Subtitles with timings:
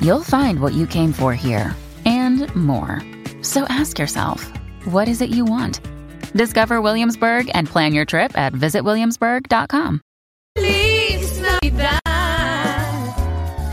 [0.00, 1.74] you'll find what you came for here
[2.04, 3.02] and more.
[3.42, 4.50] So ask yourself,
[4.84, 5.80] what is it you want?
[6.34, 10.00] Discover Williamsburg and plan your trip at visitwilliamsburg.com.
[10.56, 12.00] Feliz Navidad.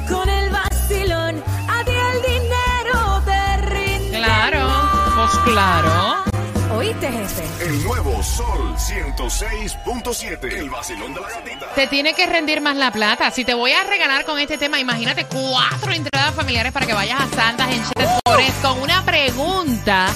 [0.07, 4.17] Con el vacilón, a el dinero te rinde.
[4.17, 4.67] Claro,
[5.15, 6.06] pues claro.
[6.99, 7.65] ¿Oíste, jefe?
[7.67, 10.51] El nuevo Sol 106.7.
[10.51, 11.73] El vacilón de la gatita.
[11.75, 13.29] Te tiene que rendir más la plata.
[13.29, 17.21] Si te voy a regalar con este tema, imagínate cuatro entradas familiares para que vayas
[17.21, 17.83] a Santas en
[18.25, 20.07] Forest con una pregunta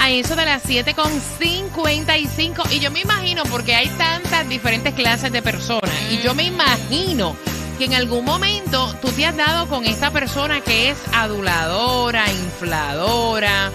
[0.00, 2.64] a eso de las 7 con 55.
[2.72, 7.36] Y yo me imagino, porque hay tantas diferentes clases de personas, y yo me imagino
[7.78, 13.70] que en algún momento tú te has dado con esta persona que es aduladora, infladora.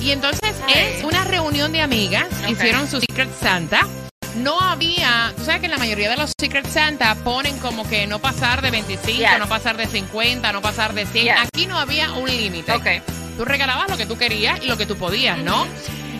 [0.00, 3.86] Y entonces es una reunión de amigas, hicieron su Secret Santa.
[4.36, 8.06] No había, tú sabes que en la mayoría de los Secret Santa ponen como que
[8.06, 9.38] no pasar de 25, Yes.
[9.38, 11.24] no pasar de 50, no pasar de 100.
[11.24, 11.34] Yes.
[11.42, 12.72] Aquí no había un límite.
[12.72, 12.86] Ok.
[13.36, 15.66] Tú regalabas lo que tú querías y lo que tú podías, ¿no?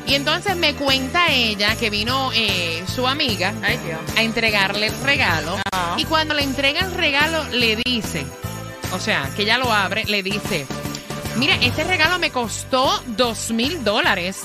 [0.06, 3.78] Y entonces me cuenta ella que vino eh, su amiga Ay,
[4.16, 5.58] a entregarle el regalo.
[5.96, 8.26] Y cuando le entrega el regalo, le dice,
[8.92, 10.66] o sea, que ella lo abre, le dice,
[11.36, 14.40] mira, este regalo me costó dos mil dólares.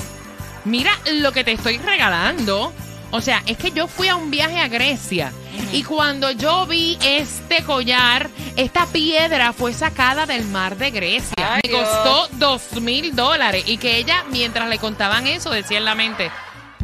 [0.64, 2.74] Mira lo que te estoy regalando.
[3.12, 5.32] O sea, es que yo fui a un viaje a Grecia
[5.72, 11.36] y cuando yo vi este collar, esta piedra fue sacada del mar de Grecia.
[11.38, 15.86] Ay, me costó dos mil dólares y que ella, mientras le contaban eso, decía en
[15.86, 16.32] la mente,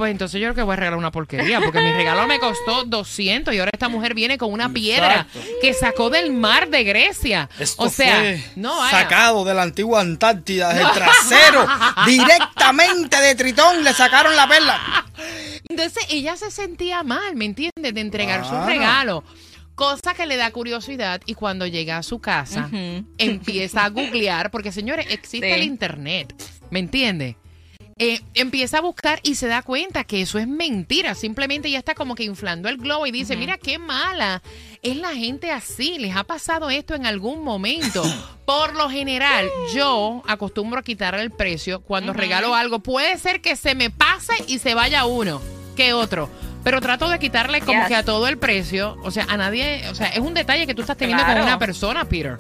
[0.02, 2.86] pues entonces yo creo que voy a regalar una porquería, porque mi regalo me costó
[2.86, 5.28] 200 y ahora esta mujer viene con una piedra
[5.62, 7.52] que sacó del mar de Grecia.
[7.60, 8.90] Esto o sea, fue no vaya.
[9.02, 11.68] sacado de la antigua Antártida, del trasero,
[12.08, 15.06] directamente de Tritón, le sacaron la perla.
[15.70, 17.94] Entonces ella se sentía mal, ¿me entiendes?
[17.94, 19.24] De entregar su regalo.
[19.76, 22.72] Cosa que le da curiosidad y cuando llega a su casa
[23.20, 25.54] empieza a googlear, porque señores, existe Sí.
[25.54, 26.34] el internet,
[26.72, 27.38] ¿me entiende?
[28.04, 31.14] Eh, empieza a buscar y se da cuenta que eso es mentira.
[31.14, 34.42] Simplemente ya está como que inflando el globo y dice, mira qué mala
[34.82, 36.00] es la gente así.
[36.00, 38.02] Les ha pasado esto en algún momento.
[38.46, 42.80] Por lo general, yo acostumbro a quitarle el precio cuando regalo algo.
[42.80, 45.40] Puede ser que se me pase y se vaya uno
[45.76, 46.28] que otro.
[46.64, 47.88] Pero trato de quitarle como Yes.
[47.88, 48.98] que a todo el precio.
[49.04, 49.88] O sea, a nadie.
[49.90, 51.42] O sea, es un detalle que tú estás teniendo Claro.
[51.42, 52.38] con una persona, Peter.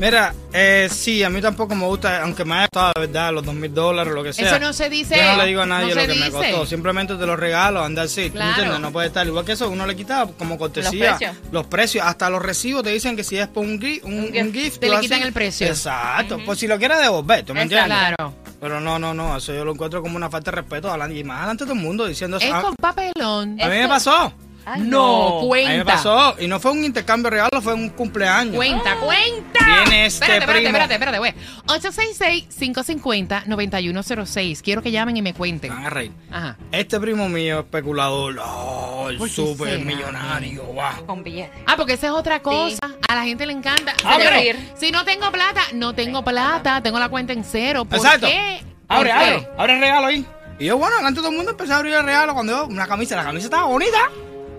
[0.00, 3.54] Mira, eh, sí, a mí tampoco me gusta, aunque me haya costado verdad los dos
[3.54, 4.46] mil dólares, lo que sea.
[4.48, 5.14] Eso no se dice.
[5.14, 7.84] Yo no le digo a nadie no lo que me costó, simplemente te lo regalo,
[7.84, 8.22] andar así.
[8.30, 8.50] ¿tú me Claro.
[8.52, 8.80] entiendes?
[8.80, 11.36] No puede estar igual que eso, uno le quita como cortesía Los precios.
[11.52, 14.36] los precios, hasta los recibos te dicen que si es por un, un, Un gift.
[14.46, 15.66] un gift, Te le quitan el precio.
[15.66, 17.84] Exacto, pues si lo quieres devolver, ¿tú me Exacto.
[17.84, 18.14] entiendes?
[18.16, 18.34] Claro.
[18.58, 21.24] Pero no, no, no, eso yo lo encuentro como una falta de respeto adelante, y
[21.24, 22.46] más adelante de todo el mundo diciendo eso.
[22.46, 23.60] Es Ah, con papelón.
[23.60, 24.32] a mí me pasó.
[24.72, 25.72] Ay, No, cuenta.
[25.76, 26.34] me pasó.
[26.38, 28.54] Y no fue un intercambio regalo, fue un cumpleaños.
[28.56, 29.66] Cuenta, cuenta.
[29.66, 31.34] Viene este espérate, espérate, espérate, espérate, güey.
[31.66, 34.62] 866-550-9106.
[34.62, 35.70] Quiero que llamen y me cuenten.
[35.74, 36.12] Van a reír.
[36.30, 36.56] Ajá.
[36.72, 39.84] Este primo mío, especulador, oh, el ¿Por qué super será?
[39.84, 41.06] millonario, wow.
[41.06, 41.50] Con billetes.
[41.66, 42.78] Ah, porque esa es otra cosa.
[43.08, 43.94] A la gente le encanta.
[44.04, 46.82] Ah, pero- si no tengo plata, no tengo plata.
[46.82, 47.84] Tengo la cuenta en cero.
[47.84, 48.26] ¿Por Exacto.
[48.26, 48.62] qué?
[48.88, 50.26] Abre, abre, abre el regalo ahí.
[50.58, 52.66] Y yo, bueno, delante de todo el mundo empecé a abrir el regalo cuando yo,
[52.66, 53.98] una camisa, la camisa estaba bonita.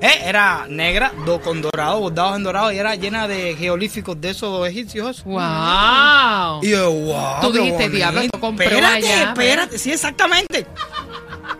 [0.01, 4.31] Eh, era negra, do, con dorado, bordados en dorado y era llena de geolíficos de
[4.31, 5.23] esos egipcios.
[5.23, 6.59] ¡Wow!
[6.63, 7.41] Y yo, wow.
[7.41, 10.65] Tú dijiste, diablo, esto compró Espérate, allá, espérate, sí, exactamente.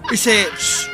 [0.10, 0.88] Dice, "Shh,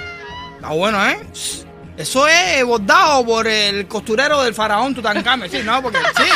[0.55, 1.19] está bueno, ¿eh?
[1.33, 1.63] Shh,
[1.97, 5.49] Eso es bordado por el costurero del faraón Tutankamón.
[5.49, 6.29] Sí, no, porque sí.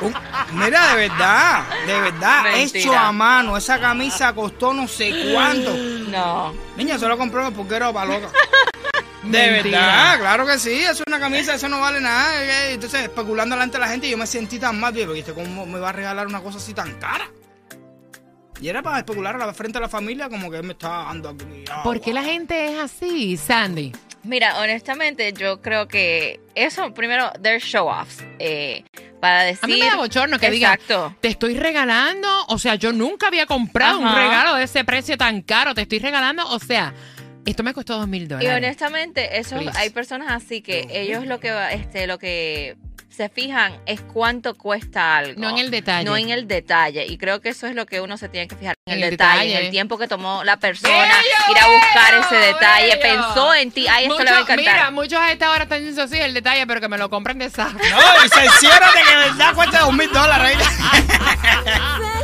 [0.00, 0.14] Un-
[0.52, 2.80] mira, de verdad, de verdad, Mentira.
[2.80, 3.54] hecho a mano.
[3.56, 5.74] Esa camisa costó no sé cuánto.
[5.74, 6.54] No.
[6.76, 8.28] Niña, se lo compró el pulguero para loca.
[9.22, 9.80] De Mentira.
[9.80, 12.42] verdad, claro que sí, eso es una camisa, eso no vale nada.
[12.44, 15.66] eh, Entonces, especulando delante de la gente, yo me sentí tan mal, porque dije, ¿cómo
[15.66, 17.28] me va a regalar una cosa así tan cara?
[18.60, 21.04] Y era para especular a la frente de la familia, como que él me estaba
[21.04, 21.64] dando aquí.
[21.84, 23.92] ¿Por qué la gente es así, Sandy?
[24.24, 28.18] Mira, honestamente, yo creo que eso, primero, they're show-offs.
[28.40, 28.84] Eh,
[29.20, 29.60] para decir...
[29.62, 31.14] A mí me da bochorno que Exacto.
[31.20, 35.42] te estoy regalando, o sea, yo nunca había comprado un regalo de ese precio tan
[35.42, 36.92] caro, te estoy regalando, o sea,
[37.50, 38.56] esto me costó dos mil Y dólares.
[38.56, 39.78] honestamente, eso Please.
[39.78, 42.76] hay personas así que ellos lo que este lo que
[43.10, 45.40] se fijan es cuánto cuesta algo.
[45.40, 46.04] No en el detalle.
[46.04, 47.04] No en el detalle.
[47.06, 49.10] Y creo que eso es lo que uno se tiene que fijar en, el, el
[49.10, 49.58] detalle, detalle.
[49.58, 53.00] en el tiempo que tomó la persona, Bello, ir a buscar ese detalle, bello.
[53.02, 53.88] pensó en ti.
[53.88, 54.58] Ay, esto le va a encantar.
[54.58, 57.38] Mira, muchos a esta hora están diciendo sí, el detalle, pero que me lo compren
[57.40, 57.72] de saco.
[57.72, 60.56] No, y se hicieron de que verdad cuesta dos mil dólares.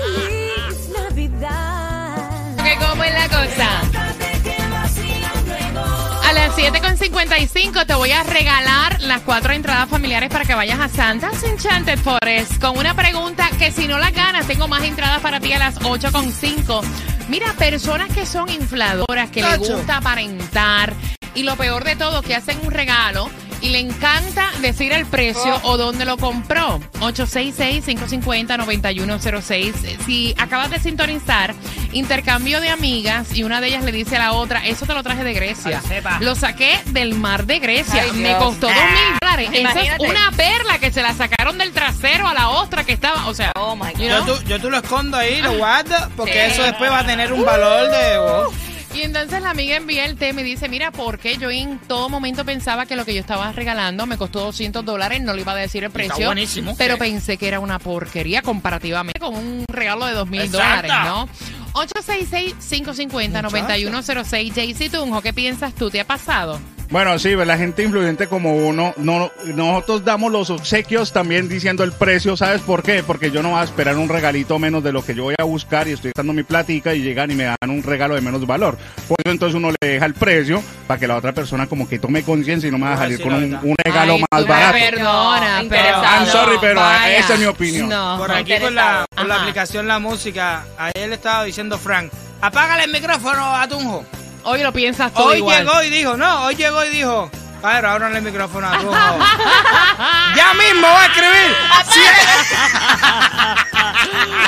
[6.56, 11.98] 7.55 te voy a regalar las cuatro entradas familiares para que vayas a Santa's Enchanted
[11.98, 15.58] Forest con una pregunta que si no la ganas, tengo más entradas para ti a
[15.58, 16.80] las 8.5.
[17.28, 20.94] Mira, personas que son infladoras, que les gusta aparentar
[21.34, 23.28] y lo peor de todo, que hacen un regalo
[23.64, 26.80] y le encanta decir el precio o dónde lo compró.
[27.00, 29.72] 866-550-9106.
[30.04, 31.54] Si acabas de sintonizar,
[31.92, 35.02] intercambio de amigas y una de ellas le dice a la otra, eso te lo
[35.02, 35.80] traje de Grecia.
[35.88, 36.02] Ay.
[36.20, 38.02] Lo saqué del mar de Grecia.
[38.02, 39.48] Ay, Me costó dos mil dólares.
[39.52, 43.26] Esa es una perla que se la sacaron del trasero a la ostra que estaba.
[43.28, 43.98] O sea, Oh my God.
[44.00, 46.38] you Yo tú, yo tú lo escondo ahí, lo guardo, porque Sí.
[46.52, 48.18] eso después va a tener un valor de...
[48.18, 48.52] oh,
[48.94, 52.44] Y entonces la amiga envía el tema y dice, mira, porque yo en todo momento
[52.44, 55.56] pensaba que lo que yo estaba regalando me costó 200 dólares, no le iba a
[55.56, 56.76] decir el Está precio, buenísimo.
[56.78, 60.86] pero pensé que era una porquería comparativamente con un regalo de 2 mil Exacto.
[60.88, 61.28] dólares, ¿no?
[61.72, 64.54] 866-550-9106.
[64.54, 65.90] Jaycee Tunjo, ¿qué piensas tú?
[65.90, 66.60] ¿Te ha pasado?
[66.90, 71.92] Bueno, sí, la gente influyente como uno, no, nosotros damos los obsequios también diciendo el
[71.92, 73.02] precio, ¿sabes por qué?
[73.02, 75.44] Porque yo no voy a esperar un regalito menos de lo que yo voy a
[75.44, 78.46] buscar y estoy dando mi platica y llegan y me dan un regalo de menos
[78.46, 78.76] valor.
[79.08, 81.98] Por eso entonces uno le deja el precio para que la otra persona como que
[81.98, 84.78] tome conciencia y no me va a salir con un, regalo Ay, más barato.
[84.78, 85.62] Perdona, No, pero...
[85.64, 86.04] interesado.
[86.04, 87.18] I'm sorry, pero vaya.
[87.18, 87.88] esa es mi opinión.
[87.88, 88.18] No.
[88.18, 92.84] Por aquí con la, con la aplicación La Música, ayer le estaba diciendo Frank, apágale
[92.84, 94.04] el micrófono a Tunjo.
[94.44, 95.64] Hoy lo piensas tú Hoy igual.
[95.64, 97.28] llegó y dijo, no, hoy llegó y dijo,
[97.60, 98.92] Padre, ábranle el micrófono a Tunjo.
[100.36, 101.56] ya mismo va a escribir.
[101.90, 102.00] Sí.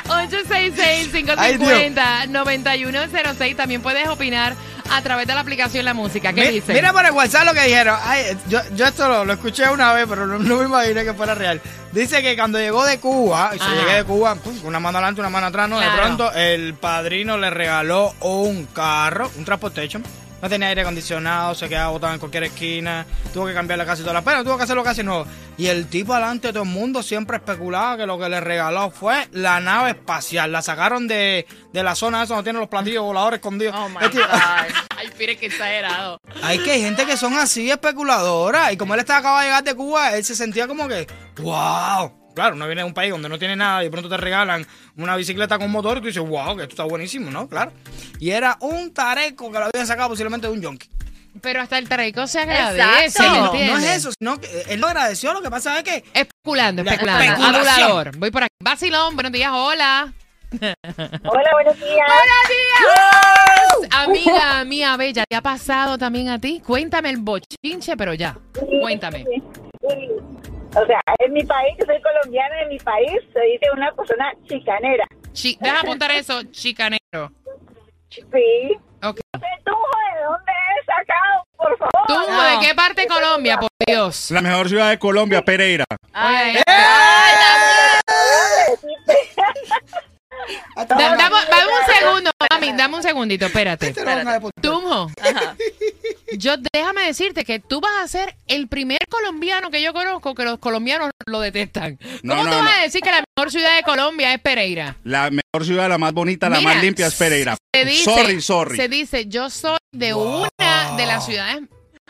[0.08, 0.31] Ay,
[1.56, 3.56] 866-550-9106.
[3.56, 4.54] También puedes opinar
[4.91, 6.33] a través de la aplicación La Música.
[6.33, 6.73] ¿Qué Mi- dice?
[6.73, 7.99] Mira por el WhatsApp lo que dijeron.
[8.03, 11.15] Ay, yo, yo esto lo, lo escuché una vez, pero no, no me imaginé que
[11.15, 11.61] fuera real.
[11.93, 15.21] Dice que cuando llegó de Cuba, y se llegué de Cuba, pum, una mano adelante,
[15.21, 15.81] una mano atrás, ¿no?
[15.81, 20.03] De pronto el padrino le regaló un carro, un transportation.
[20.46, 23.04] No tenía aire acondicionado, se quedaba botado en cualquier esquina,
[23.34, 25.26] tuvo que cambiarle casi toda la pena, tuvo que hacerlo casi nuevo.
[25.58, 28.93] Y el tipo delante de todo el mundo siempre especulaba que lo que le regaló
[28.93, 30.52] fue la nave espacial.
[30.52, 33.75] La sacaron de, de la zona esa donde tienen los platillos voladores escondidos.
[33.76, 34.22] Oh my God.
[34.96, 36.20] Ay, mire qué exagerado.
[36.44, 38.72] hay que hay gente que son así especuladoras.
[38.72, 41.08] Y como él estaba acaba de llegar de Cuba, él se sentía como que,
[41.38, 42.25] wow.
[42.37, 44.67] Claro, uno viene de un país donde no tiene nada y de pronto te regalan
[44.99, 47.49] una bicicleta con motor y tú dices, wow, que esto está buenísimo, ¿no?
[47.49, 47.73] Claro.
[48.21, 50.87] Y era un tareco que lo habían sacado posiblemente de un yonki.
[51.41, 53.55] Pero hasta el traico se agradece, Exacto.
[53.55, 55.33] ¿me No, no es eso, sino que él lo agradeció.
[55.33, 57.43] Lo que pasa es que Especulando, La especulando.
[57.43, 58.17] Adulador.
[58.19, 58.55] Voy por aquí.
[58.62, 60.12] Vacilón, buenos días, hola.
[60.53, 62.06] Hola, buenos días.
[63.93, 66.61] Amiga mía bella, ¿te ha pasado también a ti?
[66.65, 68.37] Cuéntame el bochinche, pero ya.
[68.82, 69.25] Cuéntame.
[70.76, 74.32] O sea, en mi país, yo soy colombiana, en mi país se dice una persona
[74.49, 75.06] chicanera.
[75.32, 77.32] Chi- deja apuntar eso, chicanero.
[78.11, 78.76] Sí.
[79.02, 82.06] No sé, ¿de dónde es sacado, por favor?
[82.06, 82.43] ¿Tú No.
[82.61, 84.31] de qué parte de Colombia, por Dios?
[84.31, 85.84] La mejor ciudad de Colombia, Pereira.
[86.12, 86.56] Ay,
[90.76, 92.31] da- dame, dame un segundo,
[92.67, 93.89] mami, dame un segundito, espérate.
[93.89, 95.56] Este Ajá.
[96.37, 100.44] yo déjame decirte que tú vas a ser el primer colombiano que yo conozco que
[100.44, 101.99] los colombianos lo detestan.
[102.23, 102.81] No, ¿Cómo no, tú vas no.
[102.81, 104.96] a decir que la mejor ciudad de Colombia es Pereira?
[105.05, 107.56] La mejor ciudad, la más bonita, la Mira, más limpia es Pereira.
[107.75, 108.77] Se dice, sorry, sorry.
[108.77, 110.49] Se dice, yo soy de una
[110.96, 111.63] de las ciudades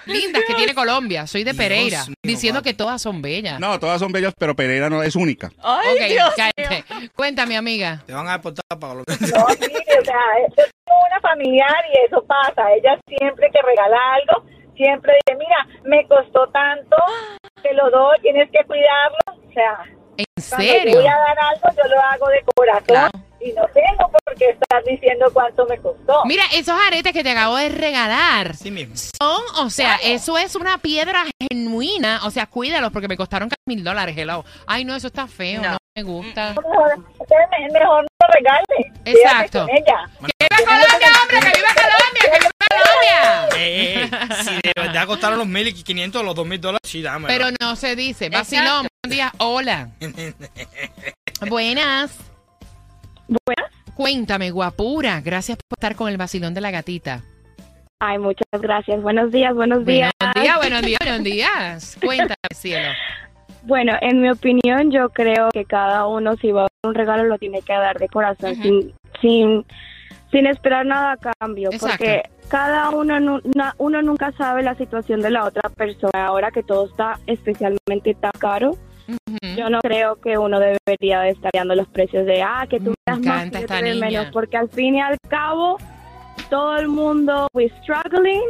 [0.05, 1.27] lindas que tiene Colombia.
[1.27, 2.05] Soy de Dios Pereira.
[2.07, 3.59] mío, diciendo que todas son bellas.
[3.59, 5.51] No, todas son bellas, pero Pereira no es única.
[5.63, 6.85] Ay, ok, Dios cállate.
[6.95, 7.11] mío.
[7.17, 8.03] Cuéntame, amiga.
[8.07, 9.17] te van a deportar para Colombia.
[9.21, 12.71] No, sí, o sea, yo tengo una familiar y eso pasa.
[12.73, 16.97] Ella siempre que regala algo, siempre dice, mira, me costó tanto,
[17.63, 19.19] te lo doy, tienes que cuidarlo.
[19.49, 19.79] O sea,
[20.19, 20.97] ¿En cuando yo serio?
[20.99, 23.11] voy a dar algo, yo lo hago de corazón Claro.
[23.49, 26.25] Y no tengo por qué estar diciendo cuánto me costó.
[26.25, 28.95] Mira, esos aretes que te acabo de regalar Sí mismo.
[28.97, 32.21] son, o sea, eso es una piedra genuina.
[32.25, 34.45] O sea, cuídalos porque me costaron casi mil dólares, hello.
[34.67, 35.77] Ay, no, eso está feo, no, No.
[35.97, 36.55] me gusta.
[36.55, 36.99] Mejor,
[37.73, 38.93] mejor no lo regale.
[39.05, 39.67] Exacto.
[39.67, 40.05] con ella.
[40.39, 41.41] ¡Que viva Colombia, hombre!
[41.41, 42.23] ¡Que viva Colombia!
[42.23, 43.49] ¡Que viva Colombia!
[43.59, 44.11] Eh, eh,
[44.45, 47.29] si de verdad costaron los 1.500 o los 2.000 dólares, sí, dámelo.
[47.29, 48.29] Pero no se dice.
[48.29, 49.33] Vacilón, buen día.
[49.39, 49.89] Hola.
[51.49, 52.11] Buenas.
[53.29, 53.73] Buenas.
[53.95, 55.21] Cuéntame, guapura.
[55.21, 57.23] Gracias por estar con el vacilón de la gatita.
[57.99, 59.01] Ay, muchas gracias.
[59.01, 60.13] Buenos días, buenos días.
[60.21, 61.99] Buenos días, buenos días, buenos días.
[62.05, 62.89] Cuéntame, cielo.
[63.63, 67.25] Bueno, en mi opinión, yo creo que cada uno, si va a dar un regalo,
[67.25, 69.65] lo tiene que dar de corazón, sin, sin,
[70.31, 71.71] sin esperar nada a cambio.
[71.73, 71.97] Exacto.
[71.97, 73.41] Porque cada uno,
[73.79, 76.27] uno nunca sabe la situación de la otra persona.
[76.27, 78.77] Ahora que todo está especialmente tan caro,
[79.57, 82.91] Yo no creo que uno debería de estar dando los precios de, ah, que tú
[82.91, 84.27] Me das más, que menos.
[84.33, 85.79] Porque al fin y al cabo,
[86.51, 88.43] todo el mundo, we struggling,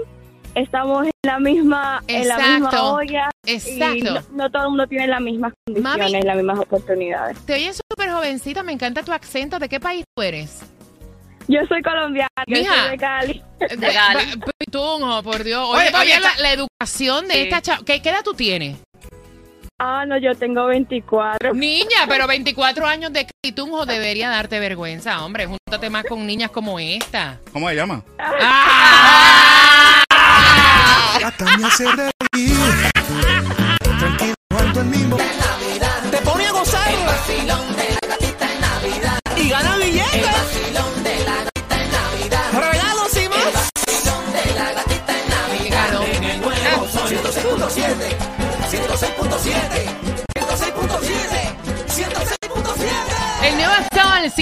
[0.54, 2.94] estamos en la misma, en la misma Exacto.
[2.94, 3.30] olla.
[3.46, 6.22] Y no, no todo el mundo tiene las mismas condiciones, Mami.
[6.22, 7.38] las mismas oportunidades.
[7.46, 9.58] Te oyes súper jovencita, me encanta tu acento.
[9.58, 10.62] ¿De qué país tú eres?
[11.48, 12.74] Yo soy colombiana, yo Mija.
[12.74, 13.42] soy de Cali.
[13.60, 14.24] De Gali.
[14.58, 15.64] Pitunjo, por Dios.
[15.68, 17.40] Oye, Oye, la, educación de Sí.
[17.42, 17.84] esta chava.
[17.86, 18.76] ¿Qué, qué edad tú tienes?
[19.78, 21.52] Ah, no, yo tengo 24.
[21.52, 25.44] Niña, pero 24 años de Pitunjo debería darte vergüenza, hombre.
[25.44, 27.38] Júntate más con niñas como esta.
[27.52, 28.02] ¿Cómo se llama?
[28.18, 30.02] ¡Ah!
[32.32, 32.56] Reír.
[33.98, 34.34] Tranquilo,
[34.76, 35.18] en mismo.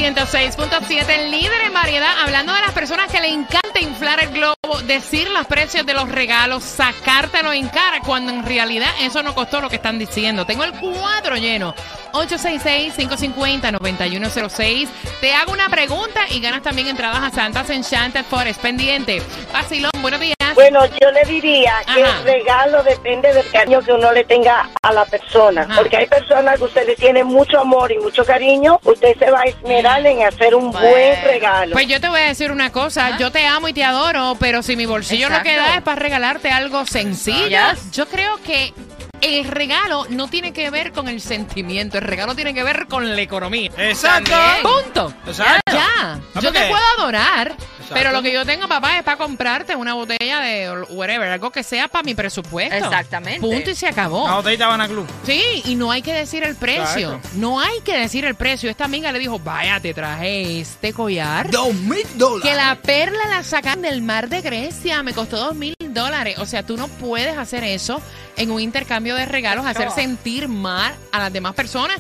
[0.05, 4.55] 106.7, el líder en variedad, hablando de las personas que le encanta inflar el globo,
[4.87, 9.63] decir los precios de los regalos, sacártelo en cara, cuando en realidad eso no costó
[9.63, 10.45] lo que están diciendo.
[10.45, 11.75] Tengo el cuadro lleno.
[12.13, 14.89] 866-550-9106.
[15.23, 18.61] Te hago una pregunta y ganas también entradas a Santas Enchanted Forest.
[18.61, 19.23] Pendiente.
[19.55, 20.44] Vacilón, buenos días.
[20.55, 24.93] Bueno, yo le diría que el regalo depende del cariño que uno le tenga a
[24.93, 25.63] la persona.
[25.63, 25.77] Ajá.
[25.77, 29.41] Porque hay personas que usted le tiene mucho amor y mucho cariño, usted se va
[29.41, 30.89] a esmerar en hacer un Bueno.
[30.89, 31.73] buen regalo.
[31.73, 34.63] Pues yo te voy a decir una cosa, yo te amo y te adoro, pero
[34.63, 35.49] si mi bolsillo Exacto.
[35.49, 37.91] lo que da es para regalarte algo sencillo, Yes.
[37.93, 38.73] yo creo que
[39.21, 43.15] el regalo no tiene que ver con el sentimiento, el regalo tiene que ver con
[43.15, 43.71] la economía.
[43.79, 44.31] Exacto.
[44.31, 44.63] También.
[44.63, 45.15] Punto.
[45.27, 45.73] Exacto.
[45.73, 46.19] Ya.
[46.35, 47.53] No, Yo te puedo adorar,
[47.95, 48.09] Exacto.
[48.11, 51.63] pero lo que yo tengo, papá, es para comprarte una botella de whatever, algo que
[51.63, 52.75] sea para mi presupuesto.
[52.75, 53.41] Exactamente.
[53.41, 54.25] Punto y se acabó.
[54.25, 55.07] Una botellita Habana Club.
[55.25, 57.15] Sí, y no hay que decir el precio.
[57.15, 57.29] Exacto.
[57.35, 58.69] No hay que decir el precio.
[58.71, 61.51] Esta amiga le dijo, vaya, te traje este collar.
[61.51, 62.51] Dos mil dólares.
[62.51, 65.03] Que la perla la sacan del mar de Grecia.
[65.03, 66.39] Me costó dos mil dólares.
[66.39, 68.01] O sea, tú no puedes hacer eso
[68.37, 71.99] en un intercambio de regalos, hacer sentir mal a las demás personas.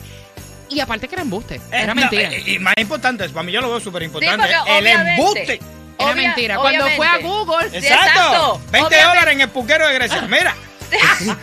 [0.68, 1.56] Y aparte que era embuste.
[1.56, 2.32] Eh, Era no, mentira.
[2.32, 4.46] eh, y más importante, para mí yo lo veo súper importante.
[4.48, 5.60] Sí, el obviamente- embuste.
[5.98, 6.56] Era Obvia- mentira.
[6.58, 7.18] Cuando fue a.
[7.18, 7.70] Google.
[7.70, 8.08] Sí, Exacto.
[8.08, 8.60] exacto.
[8.70, 9.04] 20 Obviamente.
[9.08, 10.22] dólares en el puquero de Grecia.
[10.22, 10.54] Mira.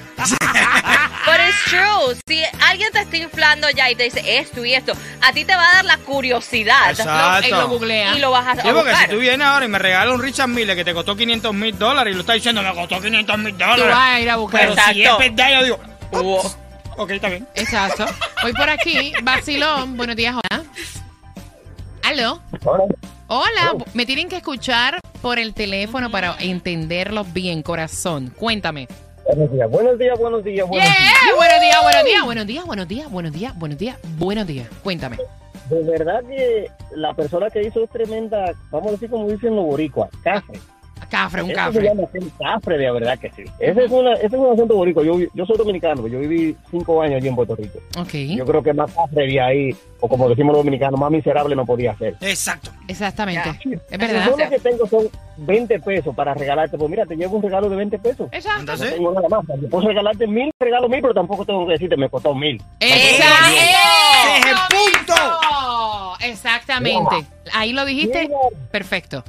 [1.26, 2.16] But it's true.
[2.28, 5.56] Si alguien te está inflando ya y te dice esto y esto, a ti te
[5.56, 6.92] va a dar la curiosidad.
[6.92, 7.48] Exacto.
[7.48, 8.16] Y lo googlea.
[8.16, 9.06] Y lo vas a, Sí, a porque buscar.
[9.10, 11.78] si tú vienes ahora y me regalas un Richard Mille que te costó 500 mil
[11.78, 13.88] dólares y lo estás diciendo, me costó 500 mil Tú dólares.
[13.96, 14.62] vas a ir a buscar.
[14.62, 15.18] Pero si es Exacto.
[15.20, 15.80] verdad, yo digo,
[16.12, 16.58] ups.
[16.98, 17.48] ok, está bien.
[17.56, 18.06] Exacto.
[18.44, 19.14] Voy por aquí.
[19.24, 19.98] Vacilón.
[19.98, 20.64] Buenos días, hola.
[22.12, 22.42] ¿Aló?
[23.28, 23.74] Hola.
[23.94, 28.34] Me tienen que escuchar por el teléfono para entenderlo bien, corazón.
[28.38, 28.90] Cuéntame.
[29.26, 30.96] Buenos días, buenos días, buenos días, buenos Yeah.
[30.98, 31.38] días.
[31.38, 34.68] Buenos días, buenos días, buenos días, buenos días, buenos días, buenos días, buenos días.
[34.84, 35.18] Cuéntame.
[35.70, 39.64] De verdad que la persona que hizo es tremenda, vamos a decir como dicen los
[39.64, 40.60] boricuas, cafre.
[41.12, 41.84] Cafre, un Eso se cafre.
[41.84, 43.44] llama ser cafre, de verdad que sí.
[43.60, 45.04] Ese es, una, ese es un acento boricua.
[45.04, 47.80] Yo, yo soy dominicano, yo viví cinco años allí en Puerto Rico.
[48.00, 48.14] Ok.
[48.38, 51.66] Yo creo que más cafre de ahí, o como decimos los dominicanos, más miserable no
[51.66, 52.16] podía ser.
[52.22, 52.72] Exacto.
[52.88, 53.50] Exactamente.
[53.50, 54.30] Es Yo verdad.
[54.30, 56.78] lo que tengo son 20 pesos para regalarte.
[56.78, 58.30] Pues mira, te llevo un regalo de 20 pesos.
[58.32, 58.58] Exacto.
[58.58, 59.44] No Entonces, tengo nada más.
[59.62, 62.56] Yo puedo regalarte mil, regalo mil, pero tampoco tengo que decirte, me costó mil.
[62.80, 63.52] Exacto.
[63.52, 66.16] Ese es el punto.
[66.22, 67.26] Exactamente.
[67.54, 68.30] Ahí lo dijiste.
[68.72, 69.24] Perfecto.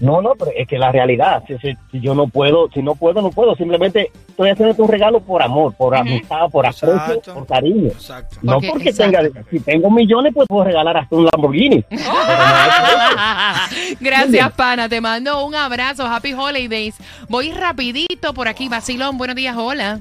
[0.00, 2.94] No, no, pero es que la realidad, si, si- si yo no puedo, si no
[2.94, 3.54] puedo, no puedo.
[3.54, 7.88] Simplemente estoy haciendo un regalo por amor, por amistad, por aprecio, por cariño.
[7.88, 8.36] exacto.
[8.42, 9.18] No Porque- porque exacto.
[9.32, 11.84] tenga, si tengo millones, pues puedo regalar hasta un Lamborghini.
[14.00, 14.88] Gracias, pana.
[14.88, 16.06] Te mando un abrazo.
[16.06, 16.96] Happy Holidays.
[17.28, 18.68] Voy rapidito por aquí.
[18.68, 19.56] Vacilón, buenos días.
[19.56, 20.00] Hola.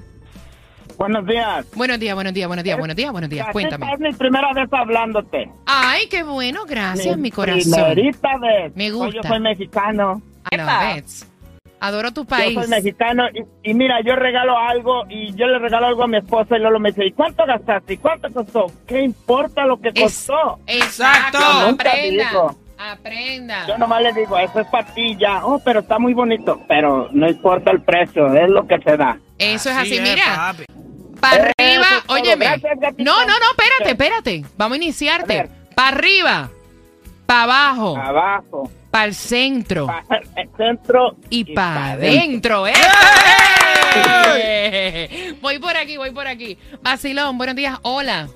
[0.99, 1.65] Buenos días.
[1.75, 3.47] Buenos días, buenos días, buenos días, buenos días, buenos días.
[3.53, 3.93] Cuéntame.
[3.93, 5.49] Es mi primera vez hablándote.
[5.65, 6.65] Ay, qué bueno.
[6.67, 7.71] Gracias, mi corazón.
[7.93, 8.75] Primerita vez.
[8.75, 9.29] Me Pues Yo gusta.
[9.29, 10.21] soy mexicano.
[11.79, 12.53] Adoro tu Yo país.
[12.53, 13.23] soy mexicano
[13.63, 16.59] y, y mira, yo regalo algo y yo le regalo algo a mi esposa y
[16.59, 17.93] luego me dice, ¿y cuánto gastaste?
[17.93, 18.65] ¿Y cuánto costó?
[18.85, 20.59] ¿Qué importa lo que costó?
[20.67, 21.37] Exacto.
[21.39, 22.29] Aprenda.
[22.29, 22.55] digo.
[22.77, 23.65] Aprenda.
[23.67, 25.45] Yo nomás le digo, eso es para ti ya.
[25.45, 26.59] Oh, pero está muy bonito.
[26.67, 29.17] Pero no importa el precio, es lo que se da.
[29.37, 30.23] Eso es así, es, mira.
[30.35, 30.65] papi.
[31.19, 32.45] Para Eso arriba, es óyeme.
[32.45, 32.77] Gracias.
[32.97, 34.45] No, no, no, espérate, espérate.
[34.57, 35.49] Vamos a iniciarte.
[35.75, 36.49] Para arriba,
[37.25, 42.67] para abajo, Abajo, para el centro Para el centro y para pa' adentro.
[42.67, 42.73] ¿eh?
[45.41, 46.57] Voy por aquí, voy por aquí.
[46.81, 47.77] Vacilón, buenos días.
[47.81, 48.27] Hola.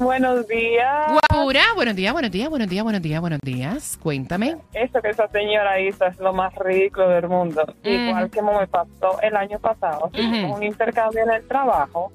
[0.00, 1.12] Buenos días.
[1.12, 3.98] Guapura, buenos días, buenos días, buenos días, buenos días, buenos días.
[4.02, 4.56] Cuéntame.
[4.72, 7.66] Esto que esa señora hizo es lo más ridículo del mundo.
[7.84, 7.88] Mm.
[7.88, 10.08] Igual que me pasó el año pasado.
[10.10, 12.10] Tuvimos un intercambio en el trabajo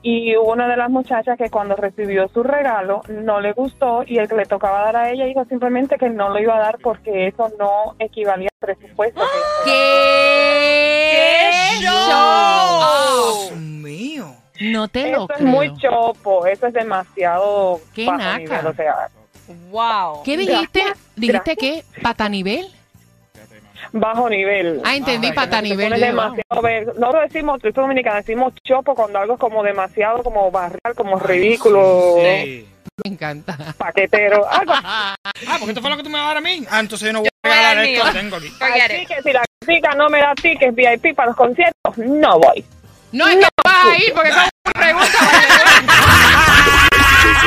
[0.00, 4.16] y hubo una de las muchachas que cuando recibió su regalo no le gustó y
[4.16, 6.78] el que le tocaba dar a ella dijo simplemente que no lo iba a dar
[6.82, 9.20] porque eso no equivalía al presupuesto.
[9.66, 11.50] ¿Qué?
[11.82, 13.50] show?
[13.50, 14.41] Dios mío.
[14.60, 15.48] No te lo Eso es creo.
[15.48, 18.38] muy chopo, eso es demasiado Qué naca.
[18.38, 19.08] nivel, o sea,
[19.70, 20.22] Wow.
[20.24, 20.80] ¿Qué dijiste?
[20.80, 21.84] Gracias, ¿Dijiste qué?
[22.02, 22.66] ¿Pata nivel?
[23.92, 24.80] bajo nivel.
[24.84, 25.92] Ah, entendí, Ah, pata nivel.
[26.00, 30.94] demasiado ver- Nosotros decimos, República Dominicana, decimos chopo cuando algo es como demasiado, como barrial,
[30.96, 32.68] como ridículo, Sí.
[33.04, 33.56] Me encanta.
[33.78, 34.46] paquetero.
[34.50, 35.14] Algo Ah,
[35.58, 36.64] porque esto fue lo que tú me vas a dar a mí.
[36.70, 38.52] Ah, entonces yo no voy Yo a regalar esto que tengo aquí.
[38.60, 42.64] Así que si la chica no me da tickets VIP para los conciertos, no voy.
[43.12, 45.18] No es que vas a ir porque esa es una pregunta.